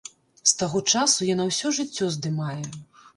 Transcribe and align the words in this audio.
З 0.51 0.53
таго 0.61 0.79
часу 0.93 1.27
яна 1.33 1.45
ўсё 1.49 1.73
жыццё 1.79 2.09
здымае. 2.17 2.63